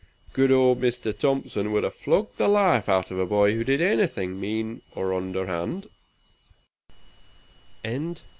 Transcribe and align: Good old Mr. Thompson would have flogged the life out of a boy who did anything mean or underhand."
Good 0.33 0.51
old 0.51 0.81
Mr. 0.81 1.15
Thompson 1.15 1.71
would 1.73 1.83
have 1.83 1.93
flogged 1.93 2.37
the 2.39 2.47
life 2.47 2.89
out 2.89 3.11
of 3.11 3.19
a 3.19 3.25
boy 3.27 3.53
who 3.53 3.63
did 3.63 3.81
anything 3.81 4.39
mean 4.39 4.81
or 4.95 5.13
underhand." 5.13 5.89